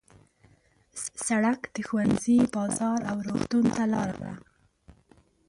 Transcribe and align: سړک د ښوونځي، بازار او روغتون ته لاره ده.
سړک 1.25 1.61
د 1.75 1.77
ښوونځي، 1.87 2.37
بازار 2.55 2.99
او 3.11 3.17
روغتون 3.27 3.65
ته 3.75 3.83
لاره 3.93 4.15
ده. 4.23 4.33